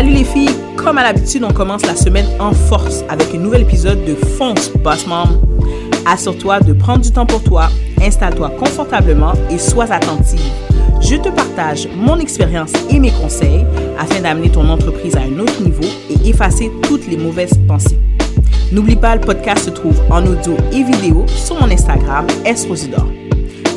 Salut 0.00 0.14
les 0.14 0.24
filles, 0.24 0.56
comme 0.76 0.96
à 0.96 1.02
l'habitude, 1.02 1.44
on 1.44 1.52
commence 1.52 1.84
la 1.84 1.94
semaine 1.94 2.24
en 2.38 2.52
force 2.52 3.04
avec 3.10 3.34
un 3.34 3.38
nouvel 3.38 3.60
épisode 3.60 4.02
de 4.06 4.14
Fonce 4.14 4.70
Boss 4.82 5.06
Mom. 5.06 5.28
Assure-toi 6.06 6.60
de 6.60 6.72
prendre 6.72 7.02
du 7.02 7.12
temps 7.12 7.26
pour 7.26 7.42
toi, 7.42 7.68
installe-toi 8.00 8.48
confortablement 8.58 9.34
et 9.50 9.58
sois 9.58 9.92
attentive. 9.92 10.40
Je 11.02 11.16
te 11.16 11.28
partage 11.28 11.86
mon 11.94 12.18
expérience 12.18 12.72
et 12.88 12.98
mes 12.98 13.10
conseils 13.10 13.66
afin 13.98 14.22
d'amener 14.22 14.48
ton 14.48 14.70
entreprise 14.70 15.16
à 15.16 15.20
un 15.20 15.38
autre 15.38 15.60
niveau 15.60 15.84
et 16.08 16.30
effacer 16.30 16.72
toutes 16.84 17.06
les 17.06 17.18
mauvaises 17.18 17.60
pensées. 17.68 17.98
N'oublie 18.72 18.96
pas, 18.96 19.16
le 19.16 19.20
podcast 19.20 19.66
se 19.66 19.70
trouve 19.70 20.00
en 20.08 20.24
audio 20.24 20.56
et 20.72 20.82
vidéo 20.82 21.26
sur 21.26 21.60
mon 21.60 21.70
Instagram, 21.70 22.26
Esrosidor. 22.46 23.06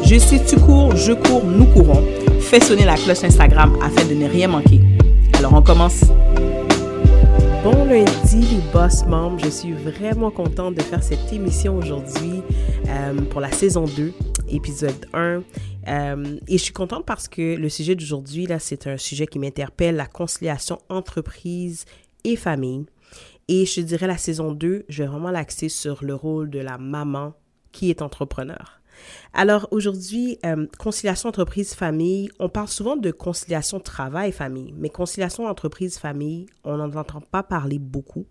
Je 0.06 0.18
sais, 0.18 0.42
tu 0.48 0.56
cours, 0.56 0.96
je 0.96 1.12
cours, 1.12 1.44
nous 1.44 1.66
courons. 1.66 2.02
Fais 2.40 2.62
sonner 2.62 2.86
la 2.86 2.96
cloche 2.96 3.26
Instagram 3.26 3.78
afin 3.84 4.08
de 4.08 4.14
ne 4.14 4.30
rien 4.30 4.48
manquer. 4.48 4.80
Alors, 5.44 5.60
on 5.60 5.62
commence. 5.62 6.06
Bon 7.66 7.84
lundi, 7.84 8.48
les 8.50 8.72
boss 8.72 9.06
membres. 9.06 9.44
Je 9.44 9.50
suis 9.50 9.74
vraiment 9.74 10.32
contente 10.32 10.76
de 10.76 10.82
faire 10.82 11.04
cette 11.04 11.34
émission 11.34 11.76
aujourd'hui 11.76 12.42
euh, 12.88 13.14
pour 13.24 13.42
la 13.42 13.52
saison 13.52 13.84
2, 13.84 14.14
épisode 14.48 15.06
1. 15.12 15.44
Euh, 15.90 16.40
et 16.48 16.58
je 16.58 16.64
suis 16.64 16.72
contente 16.72 17.06
parce 17.06 17.28
que 17.28 17.58
le 17.58 17.68
sujet 17.68 17.94
d'aujourd'hui, 17.94 18.46
là, 18.46 18.58
c'est 18.58 18.88
un 18.88 18.96
sujet 18.96 19.28
qui 19.28 19.38
m'interpelle, 19.38 19.98
la 19.98 20.06
conciliation 20.06 20.80
entreprise 20.88 21.84
et 22.24 22.38
famille. 22.38 22.86
Et 23.50 23.66
je 23.66 23.82
dirais 23.82 24.08
la 24.08 24.18
saison 24.18 24.54
2, 24.54 24.86
je 24.88 25.04
vais 25.04 25.10
vraiment 25.10 25.30
l'axer 25.30 25.68
sur 25.68 26.06
le 26.06 26.16
rôle 26.16 26.52
de 26.52 26.60
la 26.60 26.78
maman 26.78 27.34
qui 27.74 27.90
est 27.90 28.02
entrepreneur. 28.02 28.80
Alors 29.34 29.68
aujourd'hui, 29.72 30.38
euh, 30.46 30.68
conciliation 30.78 31.30
entreprise-famille, 31.30 32.30
on 32.40 32.50
parle 32.50 32.68
souvent 32.68 32.96
de 32.96 33.12
conciliation 33.12 33.80
travail-famille, 33.80 34.74
mais 34.78 34.90
conciliation 34.90 35.48
entreprise-famille, 35.48 36.46
on 36.64 36.78
n'en 36.78 36.94
entend 36.94 37.22
pas 37.22 37.44
parler 37.44 37.80
beaucoup. 37.80 38.26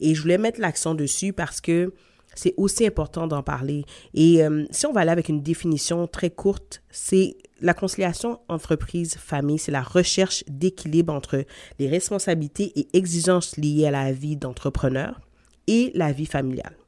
Et 0.00 0.14
je 0.14 0.22
voulais 0.22 0.38
mettre 0.38 0.60
l'accent 0.60 0.94
dessus 0.94 1.32
parce 1.32 1.60
que 1.60 1.92
c'est 2.34 2.54
aussi 2.56 2.86
important 2.86 3.26
d'en 3.26 3.42
parler. 3.42 3.84
Et 4.14 4.42
euh, 4.44 4.64
si 4.70 4.86
on 4.86 4.92
va 4.92 5.00
aller 5.00 5.10
avec 5.10 5.28
une 5.28 5.42
définition 5.42 6.06
très 6.06 6.30
courte, 6.30 6.82
c'est 6.90 7.36
la 7.60 7.74
conciliation 7.74 8.40
entreprise-famille, 8.48 9.58
c'est 9.58 9.72
la 9.72 9.82
recherche 9.82 10.44
d'équilibre 10.48 11.12
entre 11.12 11.44
les 11.78 11.88
responsabilités 11.88 12.72
et 12.76 12.88
exigences 12.94 13.56
liées 13.56 13.86
à 13.86 13.90
la 13.90 14.12
vie 14.12 14.36
d'entrepreneur 14.36 15.20
et 15.66 15.92
la 15.94 16.12
vie 16.12 16.26
familiale. 16.26 16.79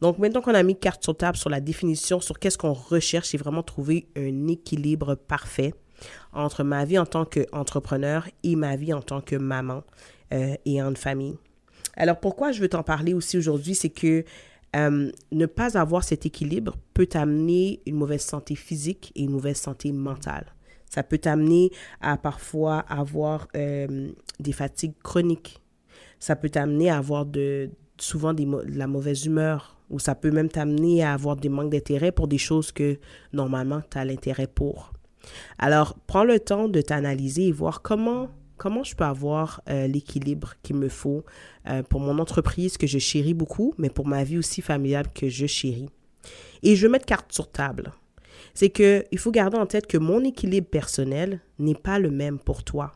Donc 0.00 0.18
maintenant 0.18 0.40
qu'on 0.40 0.54
a 0.54 0.62
mis 0.62 0.76
carte 0.76 1.02
sur 1.02 1.16
table 1.16 1.36
sur 1.36 1.50
la 1.50 1.60
définition, 1.60 2.20
sur 2.20 2.38
qu'est-ce 2.38 2.58
qu'on 2.58 2.72
recherche, 2.72 3.28
c'est 3.28 3.38
vraiment 3.38 3.62
trouver 3.62 4.08
un 4.16 4.48
équilibre 4.48 5.14
parfait 5.14 5.74
entre 6.32 6.62
ma 6.64 6.84
vie 6.84 6.98
en 6.98 7.06
tant 7.06 7.24
qu'entrepreneur 7.24 8.28
et 8.42 8.56
ma 8.56 8.76
vie 8.76 8.92
en 8.92 9.02
tant 9.02 9.20
que 9.20 9.36
maman 9.36 9.82
euh, 10.32 10.54
et 10.64 10.82
en 10.82 10.94
famille. 10.94 11.36
Alors 11.96 12.20
pourquoi 12.20 12.52
je 12.52 12.60
veux 12.60 12.68
t'en 12.68 12.82
parler 12.82 13.14
aussi 13.14 13.38
aujourd'hui, 13.38 13.74
c'est 13.74 13.90
que 13.90 14.24
euh, 14.74 15.10
ne 15.32 15.46
pas 15.46 15.78
avoir 15.78 16.04
cet 16.04 16.26
équilibre 16.26 16.76
peut 16.92 17.06
t'amener 17.06 17.80
une 17.86 17.96
mauvaise 17.96 18.22
santé 18.22 18.54
physique 18.54 19.12
et 19.14 19.22
une 19.22 19.30
mauvaise 19.30 19.56
santé 19.56 19.92
mentale. 19.92 20.46
Ça 20.90 21.02
peut 21.02 21.18
t'amener 21.18 21.70
à 22.00 22.16
parfois 22.16 22.80
avoir 22.80 23.48
euh, 23.56 24.10
des 24.38 24.52
fatigues 24.52 24.94
chroniques. 25.02 25.62
Ça 26.18 26.36
peut 26.36 26.50
t'amener 26.50 26.90
à 26.90 26.98
avoir 26.98 27.26
de, 27.26 27.70
souvent 27.98 28.34
de 28.34 28.44
la 28.76 28.86
mauvaise 28.86 29.26
humeur, 29.26 29.76
ou 29.90 29.98
ça 29.98 30.14
peut 30.14 30.30
même 30.30 30.48
t'amener 30.48 31.02
à 31.02 31.12
avoir 31.12 31.36
des 31.36 31.48
manques 31.48 31.70
d'intérêt 31.70 32.12
pour 32.12 32.28
des 32.28 32.38
choses 32.38 32.72
que 32.72 32.98
normalement 33.32 33.82
tu 33.90 33.98
as 33.98 34.04
l'intérêt 34.04 34.46
pour. 34.46 34.92
Alors, 35.58 35.96
prends 36.06 36.24
le 36.24 36.38
temps 36.38 36.68
de 36.68 36.80
t'analyser 36.80 37.48
et 37.48 37.52
voir 37.52 37.82
comment, 37.82 38.28
comment 38.56 38.84
je 38.84 38.94
peux 38.94 39.04
avoir 39.04 39.60
euh, 39.68 39.86
l'équilibre 39.86 40.54
qu'il 40.62 40.76
me 40.76 40.88
faut 40.88 41.24
euh, 41.68 41.82
pour 41.82 42.00
mon 42.00 42.18
entreprise 42.18 42.76
que 42.76 42.86
je 42.86 42.98
chéris 42.98 43.34
beaucoup, 43.34 43.74
mais 43.78 43.90
pour 43.90 44.06
ma 44.06 44.24
vie 44.24 44.38
aussi 44.38 44.62
familiale 44.62 45.06
que 45.12 45.28
je 45.28 45.46
chéris. 45.46 45.90
Et 46.62 46.76
je 46.76 46.86
vais 46.86 46.92
mettre 46.92 47.06
carte 47.06 47.32
sur 47.32 47.50
table. 47.50 47.92
C'est 48.54 48.70
qu'il 48.70 49.18
faut 49.18 49.30
garder 49.30 49.58
en 49.58 49.66
tête 49.66 49.86
que 49.86 49.98
mon 49.98 50.24
équilibre 50.24 50.68
personnel 50.68 51.40
n'est 51.58 51.74
pas 51.74 51.98
le 51.98 52.10
même 52.10 52.38
pour 52.38 52.64
toi. 52.64 52.92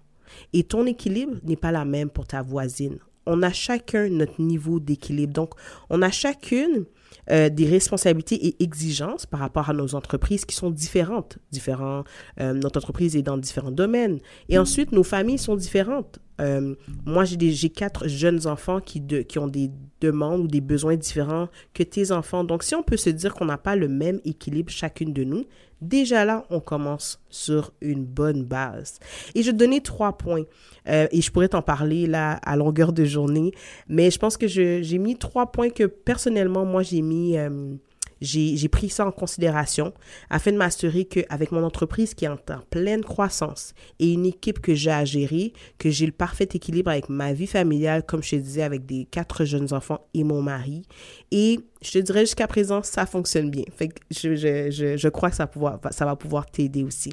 Et 0.53 0.63
ton 0.63 0.87
équilibre 0.87 1.37
n'est 1.43 1.57
pas 1.57 1.73
la 1.73 1.85
même 1.85 2.09
pour 2.09 2.27
ta 2.27 2.43
voisine 2.43 2.99
on 3.31 3.43
a 3.43 3.53
chacun 3.53 4.09
notre 4.11 4.41
niveau 4.43 4.81
d'équilibre. 4.81 5.33
Donc, 5.33 5.55
on 5.89 6.03
a 6.03 6.11
chacune 6.11 6.85
euh, 7.31 7.49
des 7.49 7.67
responsabilités 7.67 8.47
et 8.47 8.63
exigences 8.63 9.25
par 9.25 9.39
rapport 9.39 9.71
à 9.71 9.73
nos 9.73 9.95
entreprises 9.95 10.45
qui 10.45 10.57
sont 10.57 10.71
différentes. 10.71 11.39
Différents, 11.53 12.03
euh, 12.41 12.53
notre 12.55 12.79
entreprise 12.79 13.15
est 13.15 13.23
dans 13.23 13.39
différents 13.39 13.71
domaines. 13.71 14.19
Et 14.49 14.59
ensuite, 14.59 14.91
nos 14.91 15.05
familles 15.05 15.39
sont 15.39 15.55
différentes. 15.55 16.19
Euh, 16.41 16.75
moi, 17.07 17.25
j'ai 17.25 17.71
quatre 17.71 18.09
jeunes 18.09 18.49
enfants 18.49 18.81
qui, 18.81 19.03
qui 19.29 19.39
ont 19.39 19.47
des 19.47 19.71
demandes 20.01 20.41
ou 20.41 20.49
des 20.49 20.61
besoins 20.61 20.97
différents 20.97 21.49
que 21.73 21.85
tes 21.85 22.11
enfants. 22.11 22.43
Donc, 22.43 22.65
si 22.65 22.75
on 22.75 22.83
peut 22.83 22.97
se 22.97 23.11
dire 23.11 23.35
qu'on 23.35 23.45
n'a 23.45 23.59
pas 23.59 23.77
le 23.77 23.87
même 23.87 24.21
équilibre 24.25 24.73
chacune 24.73 25.13
de 25.13 25.23
nous, 25.23 25.45
déjà 25.81 26.25
là, 26.25 26.45
on 26.51 26.61
commence 26.61 27.21
sur 27.29 27.73
une 27.81 28.05
bonne 28.05 28.45
base. 28.45 28.99
Et 29.35 29.43
je 29.43 29.51
donner 29.51 29.81
trois 29.81 30.17
points. 30.17 30.45
Euh, 30.89 31.07
et 31.13 31.21
je 31.21 31.31
pourrais 31.31 31.49
t'en 31.49 31.63
parler 31.63 32.07
là 32.07 32.41
à 32.43 32.57
longueur 32.57 32.93
de 32.93 33.05
journée. 33.05 33.53
Mais 33.89 34.11
je 34.11 34.19
pense 34.19 34.37
que 34.37 34.47
j'ai 34.47 34.99
mis 34.99 35.17
trois 35.17 35.53
points 35.53 35.71
que 35.71 35.85
personnellement, 35.85 36.65
moi, 36.65 36.83
j'ai 36.83 37.03
mis... 37.03 37.37
Euh, 37.39 37.75
j'ai 38.21 38.69
pris 38.69 38.89
ça 38.89 39.07
en 39.07 39.13
considération 39.13 39.93
afin 40.29 40.53
de 40.53 40.57
m'assurer 40.57 41.05
qu'avec 41.05 41.53
mon 41.53 41.63
entreprise 41.65 42.15
qui 42.15 42.25
est 42.25 42.29
en 42.29 42.37
pleine 42.71 43.03
croissance 43.03 43.75
et 43.99 44.13
une 44.13 44.27
équipe 44.27 44.61
que 44.61 44.75
j'ai 44.75 44.91
à 44.91 45.05
gérer, 45.05 45.53
que 45.79 45.91
j'ai 45.91 46.07
le 46.07 46.13
parfait 46.13 46.49
équilibre 46.53 46.91
avec 46.91 47.09
ma 47.09 47.33
vie 47.33 47.47
familiale, 47.47 48.05
comme 48.05 48.23
je 48.23 48.31
te 48.31 48.37
disais, 48.37 48.63
avec 48.63 48.87
des 48.87 49.07
quatre 49.11 49.45
jeunes 49.45 49.73
enfants 49.73 50.07
et 50.15 50.25
mon 50.25 50.43
mari. 50.43 50.83
Et 51.31 51.61
je 51.83 51.93
te 51.93 51.99
dirais 51.99 52.21
jusqu'à 52.21 52.47
présent, 52.47 52.83
ça 52.83 53.07
fonctionne 53.07 53.51
bien. 53.51 53.65
Fait 53.75 53.89
que 53.89 54.01
je, 54.11 54.35
je, 54.37 54.97
je, 54.97 55.09
crois 55.09 55.31
que 55.31 55.37
ça, 55.37 55.47
pouvoir, 55.47 55.81
ça 55.91 56.05
va 56.05 56.17
pouvoir 56.17 56.47
t'aider 56.47 56.85
aussi. 56.85 57.13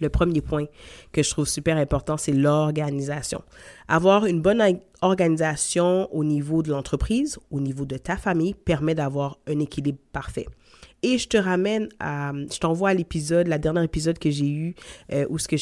Le 0.00 0.08
premier 0.08 0.40
point 0.40 0.66
que 1.12 1.22
je 1.22 1.30
trouve 1.30 1.46
super 1.46 1.76
important, 1.76 2.16
c'est 2.16 2.32
l'organisation. 2.32 3.42
Avoir 3.88 4.26
une 4.26 4.40
bonne 4.40 4.62
organisation 5.02 6.08
au 6.14 6.24
niveau 6.24 6.62
de 6.62 6.70
l'entreprise, 6.70 7.38
au 7.50 7.60
niveau 7.60 7.84
de 7.84 7.96
ta 7.96 8.16
famille, 8.16 8.54
permet 8.54 8.94
d'avoir 8.94 9.38
un 9.46 9.58
équilibre 9.60 9.98
parfait. 10.12 10.46
Et 11.04 11.18
je 11.18 11.28
te 11.28 11.36
ramène 11.36 11.90
à, 12.00 12.32
je 12.50 12.58
t'envoie 12.58 12.88
à 12.88 12.94
l'épisode, 12.94 13.46
la 13.46 13.58
dernière 13.58 13.82
épisode 13.82 14.18
que 14.18 14.30
j'ai 14.30 14.48
eu, 14.48 14.74
euh, 15.12 15.26
où 15.28 15.38
ce 15.38 15.46
que 15.46 15.58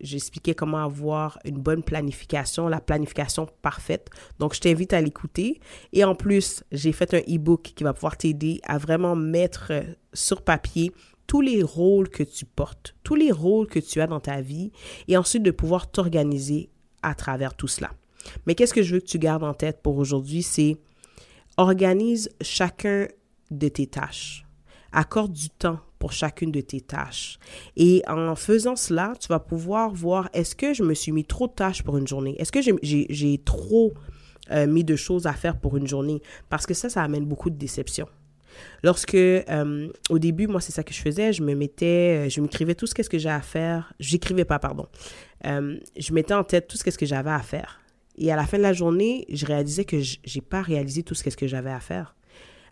j'expliquais 0.00 0.54
comment 0.54 0.84
avoir 0.84 1.38
une 1.46 1.56
bonne 1.56 1.82
planification, 1.82 2.68
la 2.68 2.82
planification 2.82 3.48
parfaite. 3.62 4.10
Donc, 4.38 4.54
je 4.54 4.60
t'invite 4.60 4.92
à 4.92 5.00
l'écouter. 5.00 5.58
Et 5.94 6.04
en 6.04 6.14
plus, 6.14 6.64
j'ai 6.70 6.92
fait 6.92 7.14
un 7.14 7.20
e-book 7.20 7.72
qui 7.74 7.82
va 7.82 7.94
pouvoir 7.94 8.18
t'aider 8.18 8.60
à 8.64 8.76
vraiment 8.76 9.16
mettre 9.16 9.68
euh, 9.70 9.84
sur 10.12 10.42
papier 10.42 10.92
tous 11.26 11.40
les 11.40 11.62
rôles 11.62 12.08
que 12.08 12.22
tu 12.22 12.44
portes, 12.44 12.94
tous 13.02 13.14
les 13.14 13.32
rôles 13.32 13.66
que 13.66 13.78
tu 13.78 14.00
as 14.00 14.06
dans 14.06 14.20
ta 14.20 14.40
vie, 14.40 14.72
et 15.08 15.16
ensuite 15.16 15.42
de 15.42 15.50
pouvoir 15.50 15.90
t'organiser 15.90 16.70
à 17.02 17.14
travers 17.14 17.54
tout 17.54 17.68
cela. 17.68 17.90
Mais 18.46 18.54
qu'est-ce 18.54 18.74
que 18.74 18.82
je 18.82 18.94
veux 18.94 19.00
que 19.00 19.06
tu 19.06 19.18
gardes 19.18 19.44
en 19.44 19.54
tête 19.54 19.82
pour 19.82 19.98
aujourd'hui, 19.98 20.42
c'est 20.42 20.76
organise 21.56 22.30
chacun 22.40 23.06
de 23.50 23.68
tes 23.68 23.86
tâches. 23.86 24.46
Accorde 24.92 25.32
du 25.32 25.50
temps 25.50 25.80
pour 25.98 26.12
chacune 26.12 26.52
de 26.52 26.60
tes 26.60 26.80
tâches. 26.80 27.38
Et 27.76 28.02
en 28.06 28.34
faisant 28.34 28.76
cela, 28.76 29.14
tu 29.18 29.28
vas 29.28 29.40
pouvoir 29.40 29.92
voir 29.92 30.28
est-ce 30.34 30.54
que 30.54 30.74
je 30.74 30.82
me 30.82 30.94
suis 30.94 31.12
mis 31.12 31.24
trop 31.24 31.46
de 31.46 31.52
tâches 31.52 31.82
pour 31.82 31.96
une 31.96 32.06
journée? 32.06 32.36
Est-ce 32.38 32.52
que 32.52 32.60
j'ai 32.62 33.38
trop 33.38 33.92
euh, 34.50 34.66
mis 34.66 34.84
de 34.84 34.96
choses 34.96 35.26
à 35.26 35.32
faire 35.32 35.58
pour 35.58 35.76
une 35.76 35.86
journée? 35.86 36.20
Parce 36.48 36.66
que 36.66 36.74
ça, 36.74 36.88
ça 36.88 37.02
amène 37.02 37.24
beaucoup 37.24 37.50
de 37.50 37.56
déception. 37.56 38.06
Lorsque, 38.82 39.14
euh, 39.14 39.88
au 40.10 40.18
début, 40.18 40.46
moi, 40.46 40.60
c'est 40.60 40.72
ça 40.72 40.82
que 40.82 40.92
je 40.92 41.00
faisais, 41.00 41.32
je 41.32 41.42
me 41.42 41.54
mettais, 41.54 42.26
euh, 42.26 42.28
je 42.28 42.40
m'écrivais 42.40 42.74
tout 42.74 42.86
ce 42.86 42.94
qu'est-ce 42.94 43.10
que 43.10 43.18
j'ai 43.18 43.30
à 43.30 43.40
faire. 43.40 43.92
J'écrivais 44.00 44.44
pas, 44.44 44.58
pardon. 44.58 44.86
Euh, 45.46 45.78
je 45.96 46.12
mettais 46.12 46.34
en 46.34 46.44
tête 46.44 46.68
tout 46.68 46.76
ce 46.76 46.84
qu'est-ce 46.84 46.98
que 46.98 47.06
j'avais 47.06 47.30
à 47.30 47.40
faire. 47.40 47.80
Et 48.16 48.32
à 48.32 48.36
la 48.36 48.46
fin 48.46 48.58
de 48.58 48.62
la 48.62 48.72
journée, 48.72 49.26
je 49.30 49.44
réalisais 49.46 49.84
que 49.84 50.00
j'ai 50.00 50.40
pas 50.40 50.62
réalisé 50.62 51.02
tout 51.02 51.14
ce 51.14 51.24
qu'est-ce 51.24 51.36
que 51.36 51.46
j'avais 51.46 51.72
à 51.72 51.80
faire. 51.80 52.14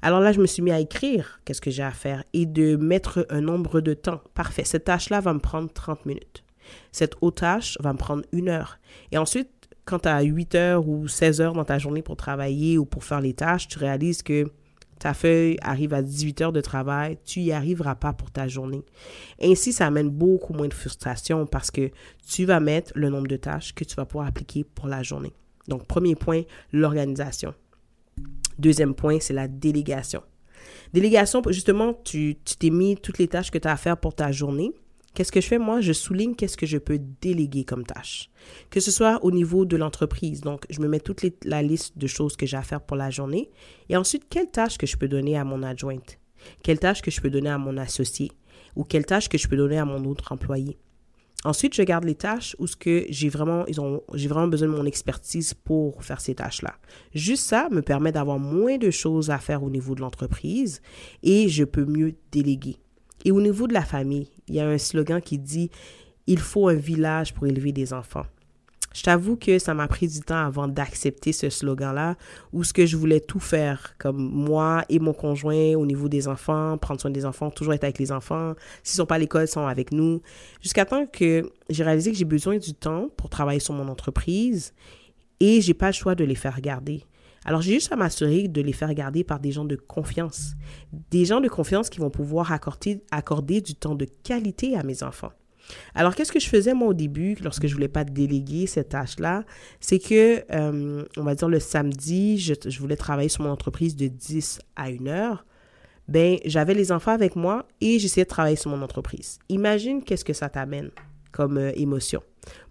Alors 0.00 0.20
là, 0.20 0.32
je 0.32 0.40
me 0.40 0.46
suis 0.46 0.62
mis 0.62 0.72
à 0.72 0.80
écrire 0.80 1.40
qu'est-ce 1.44 1.60
que 1.60 1.70
j'ai 1.70 1.82
à 1.82 1.92
faire 1.92 2.24
et 2.32 2.46
de 2.46 2.76
mettre 2.76 3.26
un 3.30 3.40
nombre 3.40 3.80
de 3.80 3.94
temps. 3.94 4.20
Parfait. 4.34 4.64
Cette 4.64 4.84
tâche-là 4.84 5.20
va 5.20 5.32
me 5.32 5.38
prendre 5.38 5.72
30 5.72 6.06
minutes. 6.06 6.44
Cette 6.90 7.14
autre 7.20 7.40
tâche 7.40 7.76
va 7.80 7.92
me 7.92 7.98
prendre 7.98 8.24
une 8.32 8.48
heure. 8.48 8.78
Et 9.10 9.18
ensuite, 9.18 9.50
quand 9.84 10.00
tu 10.00 10.08
as 10.08 10.22
8 10.22 10.54
heures 10.54 10.88
ou 10.88 11.08
16 11.08 11.40
heures 11.40 11.52
dans 11.54 11.64
ta 11.64 11.78
journée 11.78 12.02
pour 12.02 12.16
travailler 12.16 12.78
ou 12.78 12.84
pour 12.84 13.04
faire 13.04 13.20
les 13.20 13.34
tâches, 13.34 13.68
tu 13.68 13.78
réalises 13.78 14.22
que 14.22 14.50
ta 15.02 15.14
feuille 15.14 15.56
arrive 15.62 15.94
à 15.94 16.00
18 16.00 16.42
heures 16.42 16.52
de 16.52 16.60
travail, 16.60 17.18
tu 17.24 17.40
n'y 17.40 17.50
arriveras 17.50 17.96
pas 17.96 18.12
pour 18.12 18.30
ta 18.30 18.46
journée. 18.46 18.84
Ainsi, 19.42 19.72
ça 19.72 19.88
amène 19.88 20.08
beaucoup 20.08 20.52
moins 20.52 20.68
de 20.68 20.74
frustration 20.74 21.44
parce 21.44 21.72
que 21.72 21.90
tu 22.24 22.44
vas 22.44 22.60
mettre 22.60 22.92
le 22.94 23.08
nombre 23.08 23.26
de 23.26 23.34
tâches 23.34 23.74
que 23.74 23.82
tu 23.82 23.96
vas 23.96 24.04
pouvoir 24.04 24.28
appliquer 24.28 24.62
pour 24.62 24.86
la 24.86 25.02
journée. 25.02 25.32
Donc, 25.66 25.88
premier 25.88 26.14
point, 26.14 26.42
l'organisation. 26.72 27.52
Deuxième 28.60 28.94
point, 28.94 29.18
c'est 29.18 29.34
la 29.34 29.48
délégation. 29.48 30.22
Délégation, 30.92 31.42
justement, 31.48 31.94
tu 32.04 32.36
t'es 32.36 32.70
mis 32.70 32.96
toutes 32.96 33.18
les 33.18 33.26
tâches 33.26 33.50
que 33.50 33.58
tu 33.58 33.66
as 33.66 33.72
à 33.72 33.76
faire 33.76 33.96
pour 33.96 34.14
ta 34.14 34.30
journée 34.30 34.70
Qu'est-ce 35.14 35.32
que 35.32 35.40
je 35.40 35.46
fais? 35.46 35.58
Moi 35.58 35.80
Je 35.80 35.92
souligne 35.92 36.34
qu'est-ce 36.34 36.56
que 36.56 36.66
je 36.66 36.78
peux 36.78 36.98
déléguer 37.20 37.64
comme 37.64 37.84
tâche. 37.84 38.30
Que 38.70 38.80
ce 38.80 38.90
soit 38.90 39.22
au 39.22 39.30
niveau 39.30 39.64
de 39.64 39.76
l'entreprise. 39.76 40.40
Donc, 40.40 40.64
je 40.70 40.80
me 40.80 40.88
mets 40.88 41.00
toute 41.00 41.24
la 41.44 41.62
liste 41.62 41.98
de 41.98 42.06
choses 42.06 42.36
que 42.36 42.46
j'ai 42.46 42.56
à 42.56 42.62
faire 42.62 42.80
pour 42.80 42.96
la 42.96 43.10
journée. 43.10 43.50
Et 43.88 43.96
ensuite, 43.96 44.24
quelle 44.30 44.50
tâche 44.50 44.78
que 44.78 44.86
je 44.86 44.96
peux 44.96 45.08
donner 45.08 45.36
à 45.36 45.44
mon 45.44 45.62
adjointe? 45.62 46.18
Quelle 46.62 46.78
tâche 46.78 47.02
que 47.02 47.10
je 47.10 47.20
peux 47.20 47.30
donner 47.30 47.50
à 47.50 47.58
mon 47.58 47.76
associé? 47.76 48.32
Ou 48.74 48.84
quelle 48.84 49.04
tâche 49.04 49.28
que 49.28 49.36
je 49.36 49.48
peux 49.48 49.56
donner 49.56 49.78
à 49.78 49.84
mon 49.84 50.04
autre 50.04 50.32
employé? 50.32 50.78
Ensuite, 51.44 51.74
je 51.74 51.82
garde 51.82 52.04
les 52.04 52.14
tâches 52.14 52.54
où 52.58 52.66
ce 52.66 52.76
que 52.76 53.04
j'ai 53.08 53.28
vraiment, 53.28 53.64
j'ai 54.14 54.28
vraiment 54.28 54.46
besoin 54.46 54.68
de 54.68 54.74
mon 54.74 54.86
expertise 54.86 55.54
pour 55.54 56.04
faire 56.04 56.20
ces 56.20 56.36
tâches-là. 56.36 56.76
Juste 57.14 57.44
ça 57.44 57.68
me 57.70 57.82
permet 57.82 58.12
d'avoir 58.12 58.38
moins 58.38 58.78
de 58.78 58.90
choses 58.90 59.30
à 59.30 59.38
faire 59.38 59.64
au 59.64 59.70
niveau 59.70 59.96
de 59.96 60.00
l'entreprise 60.00 60.80
et 61.24 61.48
je 61.48 61.64
peux 61.64 61.84
mieux 61.84 62.14
déléguer. 62.30 62.76
Et 63.24 63.30
au 63.30 63.40
niveau 63.40 63.66
de 63.66 63.72
la 63.72 63.84
famille, 63.84 64.28
il 64.48 64.54
y 64.54 64.60
a 64.60 64.66
un 64.66 64.78
slogan 64.78 65.20
qui 65.20 65.38
dit 65.38 65.70
Il 66.26 66.38
faut 66.38 66.68
un 66.68 66.74
village 66.74 67.34
pour 67.34 67.46
élever 67.46 67.72
des 67.72 67.92
enfants. 67.92 68.26
Je 68.94 69.02
t'avoue 69.02 69.36
que 69.36 69.58
ça 69.58 69.72
m'a 69.72 69.88
pris 69.88 70.06
du 70.06 70.20
temps 70.20 70.44
avant 70.44 70.68
d'accepter 70.68 71.32
ce 71.32 71.48
slogan-là, 71.48 72.16
où 72.52 72.62
ce 72.62 72.72
que 72.72 72.84
je 72.84 72.96
voulais 72.96 73.20
tout 73.20 73.40
faire, 73.40 73.94
comme 73.98 74.18
moi 74.18 74.84
et 74.88 74.98
mon 74.98 75.14
conjoint 75.14 75.74
au 75.74 75.86
niveau 75.86 76.08
des 76.08 76.28
enfants, 76.28 76.76
prendre 76.76 77.00
soin 77.00 77.10
des 77.10 77.24
enfants, 77.24 77.50
toujours 77.50 77.72
être 77.72 77.84
avec 77.84 77.98
les 77.98 78.12
enfants. 78.12 78.54
S'ils 78.82 78.96
sont 78.96 79.06
pas 79.06 79.14
à 79.14 79.18
l'école, 79.18 79.44
ils 79.44 79.48
sont 79.48 79.66
avec 79.66 79.92
nous. 79.92 80.20
Jusqu'à 80.60 80.84
temps 80.84 81.06
que 81.06 81.50
j'ai 81.70 81.84
réalisé 81.84 82.12
que 82.12 82.18
j'ai 82.18 82.26
besoin 82.26 82.58
du 82.58 82.74
temps 82.74 83.08
pour 83.16 83.30
travailler 83.30 83.60
sur 83.60 83.72
mon 83.72 83.88
entreprise 83.88 84.74
et 85.40 85.60
j'ai 85.60 85.74
pas 85.74 85.86
le 85.86 85.94
choix 85.94 86.14
de 86.14 86.24
les 86.24 86.34
faire 86.34 86.60
garder. 86.60 87.04
Alors, 87.44 87.62
j'ai 87.62 87.74
juste 87.74 87.92
à 87.92 87.96
m'assurer 87.96 88.48
de 88.48 88.60
les 88.60 88.72
faire 88.72 88.92
garder 88.94 89.24
par 89.24 89.40
des 89.40 89.52
gens 89.52 89.64
de 89.64 89.76
confiance. 89.76 90.52
Des 91.10 91.24
gens 91.24 91.40
de 91.40 91.48
confiance 91.48 91.90
qui 91.90 91.98
vont 91.98 92.10
pouvoir 92.10 92.52
accorder, 92.52 93.60
du 93.60 93.74
temps 93.74 93.94
de 93.94 94.06
qualité 94.22 94.76
à 94.76 94.82
mes 94.82 95.02
enfants. 95.02 95.32
Alors, 95.94 96.14
qu'est-ce 96.14 96.32
que 96.32 96.40
je 96.40 96.48
faisais 96.48 96.74
moi 96.74 96.88
au 96.88 96.94
début, 96.94 97.36
lorsque 97.42 97.66
je 97.66 97.74
voulais 97.74 97.88
pas 97.88 98.04
déléguer 98.04 98.66
cette 98.66 98.90
tâche-là? 98.90 99.44
C'est 99.80 99.98
que, 99.98 100.44
euh, 100.52 101.04
on 101.16 101.22
va 101.22 101.34
dire 101.34 101.48
le 101.48 101.60
samedi, 101.60 102.38
je, 102.38 102.54
je, 102.66 102.78
voulais 102.80 102.96
travailler 102.96 103.28
sur 103.28 103.42
mon 103.42 103.50
entreprise 103.50 103.96
de 103.96 104.08
10 104.08 104.60
à 104.76 104.86
1 104.86 105.06
heure. 105.06 105.44
Ben, 106.08 106.38
j'avais 106.44 106.74
les 106.74 106.90
enfants 106.90 107.12
avec 107.12 107.36
moi 107.36 107.66
et 107.80 107.98
j'essayais 107.98 108.24
de 108.24 108.28
travailler 108.28 108.56
sur 108.56 108.70
mon 108.70 108.82
entreprise. 108.82 109.38
Imagine 109.48 110.02
qu'est-ce 110.02 110.24
que 110.24 110.32
ça 110.32 110.48
t'amène 110.48 110.90
comme 111.30 111.58
euh, 111.58 111.72
émotion. 111.74 112.22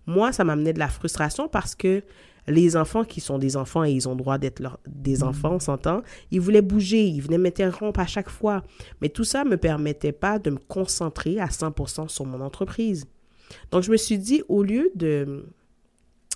Moi, 0.05 0.31
ça 0.31 0.43
m'amenait 0.43 0.73
de 0.73 0.79
la 0.79 0.89
frustration 0.89 1.47
parce 1.47 1.75
que 1.75 2.03
les 2.47 2.75
enfants 2.75 3.03
qui 3.03 3.21
sont 3.21 3.37
des 3.37 3.57
enfants 3.57 3.83
et 3.83 3.91
ils 3.91 4.09
ont 4.09 4.15
droit 4.15 4.37
d'être 4.37 4.79
des 4.87 5.19
mm. 5.19 5.23
enfants, 5.23 5.53
on 5.53 5.59
s'entend, 5.59 6.01
ils 6.31 6.41
voulaient 6.41 6.61
bouger, 6.61 7.05
ils 7.05 7.21
venaient 7.21 7.37
m'interrompre 7.37 7.99
à 7.99 8.07
chaque 8.07 8.29
fois. 8.29 8.63
Mais 9.01 9.09
tout 9.09 9.23
ça 9.23 9.43
ne 9.43 9.49
me 9.49 9.57
permettait 9.57 10.11
pas 10.11 10.39
de 10.39 10.51
me 10.51 10.57
concentrer 10.57 11.39
à 11.39 11.47
100% 11.47 12.07
sur 12.07 12.25
mon 12.25 12.41
entreprise. 12.41 13.05
Donc, 13.71 13.83
je 13.83 13.91
me 13.91 13.97
suis 13.97 14.17
dit, 14.17 14.43
au 14.47 14.63
lieu 14.63 14.91
de 14.95 15.45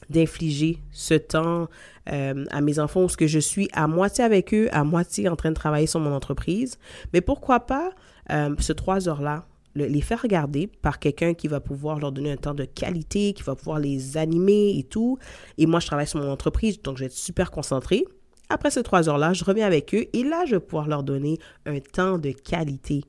d'infliger 0.09 0.77
ce 0.91 1.15
temps 1.15 1.67
euh, 2.11 2.45
à 2.51 2.61
mes 2.61 2.77
enfants 2.79 3.07
ce 3.07 3.17
que 3.17 3.25
je 3.25 3.39
suis 3.39 3.69
à 3.73 3.87
moitié 3.87 4.23
avec 4.23 4.53
eux, 4.53 4.67
à 4.71 4.83
moitié 4.83 5.29
en 5.29 5.35
train 5.35 5.49
de 5.49 5.55
travailler 5.55 5.87
sur 5.87 5.99
mon 5.99 6.13
entreprise, 6.13 6.77
mais 7.11 7.21
pourquoi 7.21 7.61
pas 7.61 7.91
euh, 8.29 8.53
ce 8.59 8.73
trois 8.73 9.07
heures-là 9.07 9.47
les 9.75 10.01
faire 10.01 10.21
regarder 10.21 10.67
par 10.67 10.99
quelqu'un 10.99 11.33
qui 11.33 11.47
va 11.47 11.59
pouvoir 11.59 11.99
leur 11.99 12.11
donner 12.11 12.31
un 12.31 12.37
temps 12.37 12.53
de 12.53 12.65
qualité, 12.65 13.33
qui 13.33 13.43
va 13.43 13.55
pouvoir 13.55 13.79
les 13.79 14.17
animer 14.17 14.77
et 14.77 14.83
tout. 14.83 15.17
Et 15.57 15.65
moi, 15.65 15.79
je 15.79 15.87
travaille 15.87 16.07
sur 16.07 16.19
mon 16.19 16.29
entreprise, 16.29 16.81
donc 16.81 16.97
je 16.97 17.01
vais 17.01 17.07
être 17.07 17.13
super 17.13 17.51
concentrée. 17.51 18.05
Après 18.49 18.69
ces 18.69 18.83
trois 18.83 19.09
heures-là, 19.09 19.33
je 19.33 19.43
reviens 19.43 19.65
avec 19.65 19.93
eux 19.93 20.05
et 20.13 20.23
là, 20.23 20.45
je 20.45 20.55
vais 20.55 20.59
pouvoir 20.59 20.87
leur 20.87 21.03
donner 21.03 21.39
un 21.65 21.79
temps 21.79 22.17
de 22.17 22.31
qualité. 22.31 23.03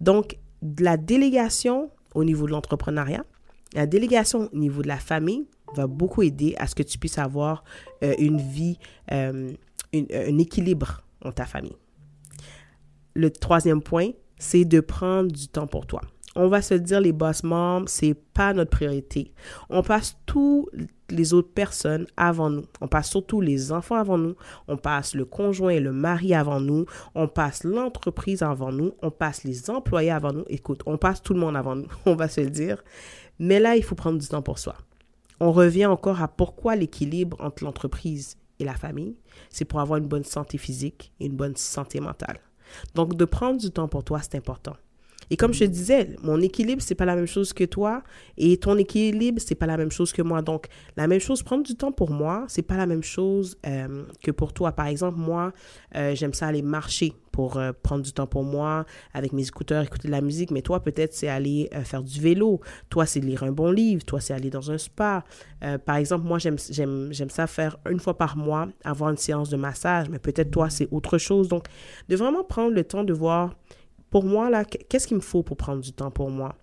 Donc, 0.00 0.38
la 0.78 0.96
délégation 0.96 1.90
au 2.14 2.24
niveau 2.24 2.46
de 2.46 2.52
l'entrepreneuriat, 2.52 3.24
la 3.74 3.86
délégation 3.86 4.48
au 4.52 4.56
niveau 4.56 4.82
de 4.82 4.88
la 4.88 4.96
famille 4.96 5.46
va 5.74 5.86
beaucoup 5.86 6.22
aider 6.22 6.54
à 6.58 6.66
ce 6.66 6.74
que 6.74 6.82
tu 6.82 6.98
puisses 6.98 7.18
avoir 7.18 7.64
euh, 8.02 8.14
une 8.18 8.38
vie, 8.38 8.78
euh, 9.12 9.52
un 9.92 10.38
équilibre 10.38 11.02
dans 11.20 11.32
ta 11.32 11.44
famille. 11.44 11.76
Le 13.14 13.30
troisième 13.30 13.82
point, 13.82 14.10
c'est 14.38 14.64
de 14.64 14.80
prendre 14.80 15.30
du 15.30 15.48
temps 15.48 15.66
pour 15.66 15.86
toi. 15.86 16.00
On 16.36 16.46
va 16.46 16.62
se 16.62 16.74
dire 16.74 17.00
les 17.00 17.12
boss 17.12 17.42
moms, 17.42 17.86
c'est 17.86 18.14
pas 18.14 18.54
notre 18.54 18.70
priorité. 18.70 19.32
On 19.70 19.82
passe 19.82 20.16
toutes 20.24 20.70
les 21.10 21.34
autres 21.34 21.52
personnes 21.52 22.06
avant 22.16 22.48
nous. 22.48 22.64
On 22.80 22.86
passe 22.86 23.10
surtout 23.10 23.40
les 23.40 23.72
enfants 23.72 23.96
avant 23.96 24.18
nous. 24.18 24.36
On 24.68 24.76
passe 24.76 25.14
le 25.14 25.24
conjoint 25.24 25.70
et 25.70 25.80
le 25.80 25.92
mari 25.92 26.34
avant 26.34 26.60
nous. 26.60 26.86
On 27.14 27.26
passe 27.26 27.64
l'entreprise 27.64 28.42
avant 28.42 28.70
nous. 28.70 28.92
On 29.02 29.10
passe 29.10 29.42
les 29.42 29.68
employés 29.68 30.12
avant 30.12 30.32
nous. 30.32 30.44
Écoute, 30.48 30.82
on 30.86 30.96
passe 30.96 31.22
tout 31.22 31.34
le 31.34 31.40
monde 31.40 31.56
avant 31.56 31.74
nous. 31.74 31.88
On 32.06 32.14
va 32.14 32.28
se 32.28 32.40
le 32.40 32.50
dire. 32.50 32.84
Mais 33.40 33.58
là, 33.58 33.74
il 33.74 33.82
faut 33.82 33.94
prendre 33.94 34.18
du 34.18 34.28
temps 34.28 34.42
pour 34.42 34.58
soi. 34.60 34.76
On 35.40 35.50
revient 35.50 35.86
encore 35.86 36.22
à 36.22 36.28
pourquoi 36.28 36.76
l'équilibre 36.76 37.36
entre 37.40 37.64
l'entreprise 37.64 38.36
et 38.60 38.64
la 38.64 38.74
famille, 38.74 39.16
c'est 39.50 39.64
pour 39.64 39.80
avoir 39.80 39.98
une 39.98 40.08
bonne 40.08 40.24
santé 40.24 40.58
physique 40.58 41.12
et 41.20 41.26
une 41.26 41.36
bonne 41.36 41.56
santé 41.56 42.00
mentale. 42.00 42.40
Donc, 42.94 43.16
de 43.16 43.24
prendre 43.24 43.58
du 43.58 43.70
temps 43.70 43.88
pour 43.88 44.04
toi, 44.04 44.20
c'est 44.22 44.36
important. 44.36 44.74
Et 45.30 45.36
comme 45.36 45.52
je 45.52 45.60
te 45.60 45.64
disais, 45.64 46.16
mon 46.22 46.40
équilibre, 46.40 46.82
c'est 46.82 46.94
pas 46.94 47.04
la 47.04 47.14
même 47.14 47.26
chose 47.26 47.52
que 47.52 47.64
toi 47.64 48.02
et 48.36 48.56
ton 48.56 48.76
équilibre, 48.78 49.40
c'est 49.44 49.54
pas 49.54 49.66
la 49.66 49.76
même 49.76 49.90
chose 49.90 50.12
que 50.12 50.22
moi. 50.22 50.42
Donc, 50.42 50.68
la 50.96 51.06
même 51.06 51.20
chose, 51.20 51.42
prendre 51.42 51.64
du 51.64 51.74
temps 51.74 51.92
pour 51.92 52.10
moi, 52.10 52.44
c'est 52.48 52.62
pas 52.62 52.76
la 52.76 52.86
même 52.86 53.02
chose 53.02 53.58
euh, 53.66 54.04
que 54.22 54.30
pour 54.30 54.52
toi. 54.52 54.72
Par 54.72 54.86
exemple, 54.86 55.18
moi, 55.18 55.52
euh, 55.96 56.14
j'aime 56.14 56.32
ça 56.32 56.46
aller 56.46 56.62
marcher 56.62 57.12
pour 57.38 57.56
euh, 57.56 57.70
prendre 57.84 58.02
du 58.02 58.12
temps 58.12 58.26
pour 58.26 58.42
moi 58.42 58.84
avec 59.14 59.32
mes 59.32 59.46
écouteurs, 59.46 59.84
écouter 59.84 60.08
de 60.08 60.12
la 60.12 60.20
musique. 60.20 60.50
Mais 60.50 60.60
toi, 60.60 60.82
peut-être, 60.82 61.14
c'est 61.14 61.28
aller 61.28 61.70
faire 61.84 62.02
du 62.02 62.20
vélo. 62.20 62.58
Toi, 62.90 63.06
c'est 63.06 63.20
lire 63.20 63.44
un 63.44 63.52
bon 63.52 63.70
livre. 63.70 64.04
Toi, 64.04 64.20
c'est 64.20 64.34
aller 64.34 64.50
dans 64.50 64.72
un 64.72 64.76
spa. 64.78 65.22
par 65.84 65.94
exemple, 65.94 66.26
moi, 66.26 66.38
j'aime 66.40 66.58
ça 66.58 67.46
faire 67.46 67.76
une 67.88 68.00
fois 68.00 68.18
par 68.18 68.36
mois, 68.36 68.66
avoir 68.82 69.10
une 69.10 69.16
séance 69.16 69.50
de 69.50 69.56
massage. 69.56 70.08
Mais 70.10 70.18
peut-être, 70.18 70.50
toi, 70.50 70.68
c'est 70.68 70.88
autre 70.90 71.16
chose. 71.16 71.46
Donc, 71.46 71.66
de 72.08 72.16
vraiment 72.16 72.42
prendre 72.42 72.74
le 72.74 72.82
temps 72.82 73.04
de 73.04 73.12
voir 73.12 73.54
pour 74.10 74.24
moi, 74.24 74.50
là, 74.50 74.64
qu'est-ce 74.64 75.06
qu'il 75.06 75.16
me 75.16 75.22
faut 75.22 75.44
pour 75.44 75.56
prendre 75.56 75.80
du 75.80 75.92
temps 75.92 76.10
pour 76.10 76.30
moi? 76.30 76.56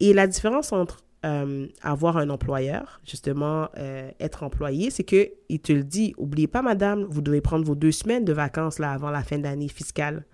Et 0.00 0.12
la 0.12 0.26
différence 0.26 0.70
entre 0.70 0.98
euh, 1.24 1.66
avoir 1.82 2.16
un 2.16 2.30
employeur, 2.30 3.00
justement, 3.04 3.68
euh, 3.76 4.10
être 4.20 4.42
employé, 4.42 4.90
c'est 4.90 5.04
que 5.04 5.30
il 5.50 5.60
te 5.60 5.72
le 5.72 5.84
dit, 5.84 6.14
oubliez 6.16 6.46
pas, 6.46 6.62
madame, 6.62 7.04
vous 7.04 7.20
devez 7.20 7.40
prendre 7.42 7.64
vos 7.64 7.74
deux 7.74 7.92
semaines 7.92 8.24
de 8.24 8.32
vacances 8.32 8.78
là 8.78 8.92
avant 8.92 9.10
la 9.10 9.22
fin 9.22 9.36
de 9.36 9.42
l'année 9.42 9.68
fiscale. 9.68 10.24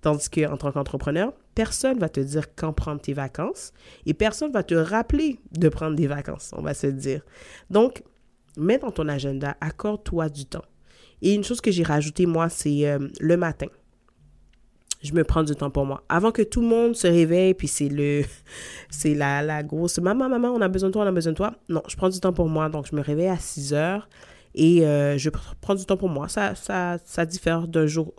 Tandis 0.00 0.30
qu'en 0.30 0.56
tant 0.56 0.72
qu'entrepreneur, 0.72 1.34
personne 1.54 1.98
va 1.98 2.08
te 2.08 2.20
dire 2.20 2.54
quand 2.54 2.72
prendre 2.72 3.02
tes 3.02 3.12
vacances 3.12 3.74
et 4.06 4.14
personne 4.14 4.50
va 4.50 4.62
te 4.62 4.74
rappeler 4.74 5.38
de 5.52 5.68
prendre 5.68 5.94
des 5.94 6.06
vacances, 6.06 6.54
on 6.56 6.62
va 6.62 6.72
se 6.72 6.86
dire. 6.86 7.20
Donc, 7.68 8.02
mets 8.56 8.78
dans 8.78 8.92
ton 8.92 9.08
agenda, 9.08 9.58
accorde-toi 9.60 10.30
du 10.30 10.46
temps. 10.46 10.64
Et 11.20 11.34
une 11.34 11.44
chose 11.44 11.60
que 11.60 11.70
j'ai 11.70 11.82
rajoutée, 11.82 12.24
moi, 12.24 12.48
c'est 12.48 12.88
euh, 12.88 13.08
le 13.20 13.36
matin 13.36 13.66
je 15.02 15.12
me 15.14 15.24
prends 15.24 15.42
du 15.42 15.54
temps 15.54 15.70
pour 15.70 15.86
moi. 15.86 16.02
Avant 16.08 16.30
que 16.30 16.42
tout 16.42 16.60
le 16.60 16.66
monde 16.66 16.94
se 16.94 17.06
réveille, 17.06 17.54
puis 17.54 17.68
c'est 17.68 17.88
le, 17.88 18.22
c'est 18.90 19.14
la, 19.14 19.42
la 19.42 19.62
grosse, 19.62 19.98
maman, 19.98 20.28
maman, 20.28 20.48
on 20.48 20.60
a 20.60 20.68
besoin 20.68 20.90
de 20.90 20.92
toi, 20.92 21.04
on 21.04 21.08
a 21.08 21.12
besoin 21.12 21.32
de 21.32 21.36
toi. 21.36 21.54
Non, 21.68 21.82
je 21.88 21.96
prends 21.96 22.08
du 22.08 22.20
temps 22.20 22.32
pour 22.32 22.48
moi. 22.48 22.68
Donc, 22.68 22.86
je 22.90 22.94
me 22.94 23.00
réveille 23.00 23.28
à 23.28 23.38
6 23.38 23.74
heures 23.74 24.08
et 24.54 24.86
euh, 24.86 25.16
je 25.16 25.30
prends 25.60 25.74
du 25.74 25.84
temps 25.84 25.96
pour 25.96 26.08
moi. 26.08 26.28
Ça, 26.28 26.54
ça, 26.54 26.98
ça 27.04 27.24
diffère 27.24 27.66
d'un 27.66 27.86
jour, 27.86 28.14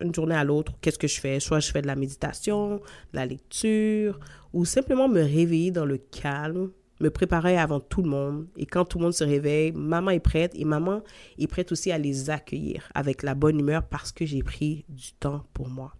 une 0.00 0.14
journée 0.14 0.34
à 0.34 0.44
l'autre. 0.44 0.72
Qu'est-ce 0.80 0.98
que 0.98 1.08
je 1.08 1.20
fais? 1.20 1.40
Soit 1.40 1.60
je 1.60 1.70
fais 1.70 1.82
de 1.82 1.86
la 1.86 1.96
méditation, 1.96 2.76
de 2.76 2.80
la 3.12 3.26
lecture, 3.26 4.18
ou 4.52 4.64
simplement 4.64 5.08
me 5.08 5.20
réveiller 5.20 5.70
dans 5.70 5.84
le 5.84 5.98
calme, 5.98 6.70
me 7.00 7.10
préparer 7.10 7.58
avant 7.58 7.80
tout 7.80 8.02
le 8.02 8.08
monde. 8.08 8.46
Et 8.56 8.66
quand 8.66 8.84
tout 8.84 8.98
le 8.98 9.04
monde 9.04 9.14
se 9.14 9.24
réveille, 9.24 9.72
maman 9.72 10.10
est 10.10 10.20
prête 10.20 10.52
et 10.54 10.64
maman 10.64 11.02
est 11.38 11.46
prête 11.46 11.70
aussi 11.70 11.92
à 11.92 11.98
les 11.98 12.30
accueillir 12.30 12.88
avec 12.94 13.22
la 13.22 13.34
bonne 13.34 13.60
humeur 13.60 13.84
parce 13.84 14.10
que 14.12 14.24
j'ai 14.26 14.42
pris 14.42 14.84
du 14.88 15.12
temps 15.12 15.44
pour 15.52 15.68
moi. 15.68 15.92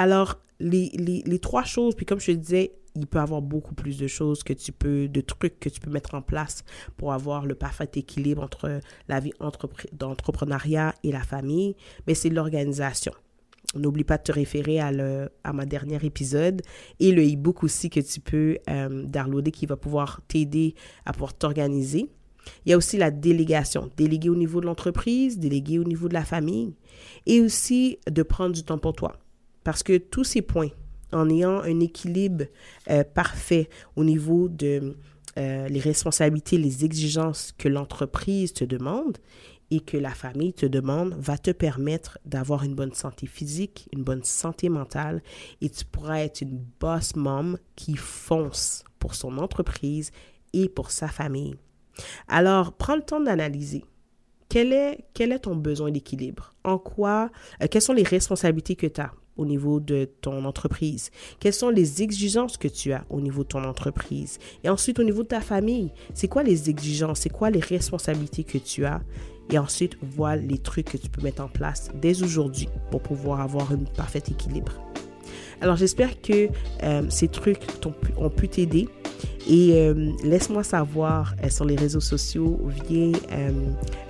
Alors, 0.00 0.38
les, 0.60 1.38
trois 1.42 1.64
choses, 1.64 1.94
puis 1.94 2.06
comme 2.06 2.20
je 2.20 2.28
te 2.28 2.30
disais, 2.32 2.72
il 2.96 3.06
peut 3.06 3.18
avoir 3.18 3.42
beaucoup 3.42 3.74
plus 3.74 3.98
de 3.98 4.06
choses 4.06 4.42
que 4.42 4.54
tu 4.54 4.72
peux, 4.72 5.08
de 5.08 5.20
trucs 5.20 5.60
que 5.60 5.68
tu 5.68 5.78
peux 5.78 5.90
mettre 5.90 6.14
en 6.14 6.22
place 6.22 6.64
pour 6.96 7.12
avoir 7.12 7.44
le 7.44 7.54
parfait 7.54 7.90
équilibre 7.96 8.42
entre 8.42 8.80
la 9.08 9.20
vie 9.20 9.34
d'entrepreneuriat 9.92 10.94
et 11.04 11.12
la 11.12 11.20
famille, 11.20 11.76
mais 12.06 12.14
c'est 12.14 12.30
l'organisation. 12.30 13.12
N'oublie 13.74 14.04
pas 14.04 14.16
de 14.16 14.22
te 14.22 14.32
référer 14.32 14.80
à, 14.80 14.90
le, 14.90 15.28
ma 15.52 15.66
dernier 15.66 16.02
épisode 16.02 16.62
et 16.98 17.12
le 17.12 17.22
e-book 17.22 17.62
aussi 17.62 17.90
que 17.90 18.00
tu 18.00 18.20
peux 18.20 18.56
euh, 18.70 19.04
downloader 19.04 19.50
qui 19.50 19.66
va 19.66 19.76
pouvoir 19.76 20.22
t'aider 20.28 20.76
à 21.04 21.12
pouvoir 21.12 21.34
t'organiser. 21.34 22.08
Il 22.64 22.70
y 22.70 22.72
a 22.72 22.78
aussi 22.78 22.96
la 22.96 23.10
délégation, 23.10 23.90
déléguer 23.98 24.30
au 24.30 24.36
niveau 24.36 24.62
de 24.62 24.66
l'entreprise, 24.66 25.38
déléguer 25.38 25.78
au 25.78 25.84
niveau 25.84 26.08
de 26.08 26.14
la 26.14 26.24
famille 26.24 26.72
et 27.26 27.42
aussi 27.42 27.98
de 28.10 28.22
prendre 28.22 28.54
du 28.54 28.62
temps 28.62 28.78
pour 28.78 28.94
toi. 28.94 29.19
Parce 29.64 29.82
que 29.82 29.98
tous 29.98 30.24
ces 30.24 30.42
points, 30.42 30.70
en 31.12 31.28
ayant 31.28 31.60
un 31.60 31.80
équilibre 31.80 32.44
euh, 32.90 33.04
parfait 33.04 33.68
au 33.96 34.04
niveau 34.04 34.48
de 34.48 34.96
euh, 35.38 35.68
les 35.68 35.80
responsabilités, 35.80 36.58
les 36.58 36.84
exigences 36.84 37.52
que 37.56 37.68
l'entreprise 37.68 38.52
te 38.52 38.64
demande 38.64 39.18
et 39.70 39.80
que 39.80 39.96
la 39.96 40.10
famille 40.10 40.52
te 40.52 40.66
demande 40.66 41.14
va 41.18 41.38
te 41.38 41.52
permettre 41.52 42.18
d'avoir 42.24 42.64
une 42.64 42.74
bonne 42.74 42.94
santé 42.94 43.26
physique, 43.26 43.88
une 43.92 44.02
bonne 44.02 44.24
santé 44.24 44.68
mentale 44.68 45.22
et 45.60 45.70
tu 45.70 45.84
pourras 45.84 46.18
être 46.20 46.40
une 46.40 46.64
boss 46.80 47.14
mom 47.14 47.56
qui 47.76 47.94
fonce 47.94 48.82
pour 48.98 49.14
son 49.14 49.38
entreprise 49.38 50.10
et 50.52 50.68
pour 50.68 50.90
sa 50.90 51.06
famille. 51.06 51.54
Alors, 52.26 52.72
prends 52.72 52.96
le 52.96 53.02
temps 53.02 53.20
d'analyser. 53.20 53.84
Quel 54.48 54.72
est, 54.72 55.04
quel 55.14 55.30
est 55.30 55.40
ton 55.40 55.54
besoin 55.54 55.92
d'équilibre? 55.92 56.54
En 56.64 56.76
quoi, 56.78 57.30
euh, 57.62 57.66
quelles 57.70 57.82
sont 57.82 57.92
les 57.92 58.02
responsabilités 58.02 58.74
que 58.74 58.88
tu 58.88 59.00
as 59.00 59.12
au 59.40 59.46
niveau 59.46 59.80
de 59.80 60.08
ton 60.20 60.44
entreprise? 60.44 61.10
Quelles 61.38 61.54
sont 61.54 61.70
les 61.70 62.02
exigences 62.02 62.56
que 62.56 62.68
tu 62.68 62.92
as 62.92 63.04
au 63.10 63.20
niveau 63.20 63.42
de 63.42 63.48
ton 63.48 63.64
entreprise? 63.64 64.38
Et 64.64 64.68
ensuite, 64.68 64.98
au 64.98 65.04
niveau 65.04 65.22
de 65.22 65.28
ta 65.28 65.40
famille, 65.40 65.92
c'est 66.14 66.28
quoi 66.28 66.42
les 66.42 66.70
exigences? 66.70 67.20
C'est 67.20 67.30
quoi 67.30 67.50
les 67.50 67.60
responsabilités 67.60 68.44
que 68.44 68.58
tu 68.58 68.84
as? 68.84 69.00
Et 69.50 69.58
ensuite, 69.58 69.96
vois 70.02 70.36
les 70.36 70.58
trucs 70.58 70.90
que 70.92 70.96
tu 70.96 71.08
peux 71.08 71.22
mettre 71.22 71.42
en 71.42 71.48
place 71.48 71.90
dès 71.94 72.22
aujourd'hui 72.22 72.68
pour 72.90 73.02
pouvoir 73.02 73.40
avoir 73.40 73.72
un 73.72 73.78
parfait 73.96 74.22
équilibre. 74.30 74.89
Alors, 75.60 75.76
j'espère 75.76 76.20
que 76.20 76.48
euh, 76.82 77.02
ces 77.08 77.28
trucs 77.28 77.62
ont 78.16 78.30
pu 78.30 78.48
t'aider. 78.48 78.88
Et 79.48 79.72
euh, 79.74 80.12
laisse-moi 80.22 80.62
savoir 80.62 81.34
euh, 81.42 81.48
sur 81.48 81.64
les 81.64 81.76
réseaux 81.76 82.00
sociaux, 82.00 82.60
viens, 82.88 83.12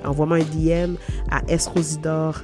envoie-moi 0.04 0.38
un 0.38 0.40
DM 0.40 0.94
à 1.30 1.40
Esrosidor 1.48 2.40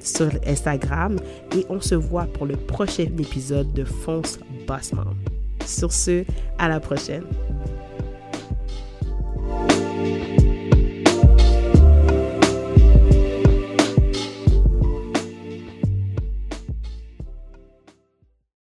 sur 0.00 0.30
Instagram 0.46 1.16
et 1.56 1.64
on 1.68 1.80
se 1.80 1.94
voit 1.94 2.24
pour 2.24 2.46
le 2.46 2.56
prochain 2.56 3.04
épisode 3.18 3.72
de 3.72 3.84
Fonce 3.84 4.38
Bossman. 4.66 5.14
Sur 5.66 5.92
ce, 5.92 6.24
à 6.58 6.68
la 6.68 6.80
prochaine. 6.80 7.24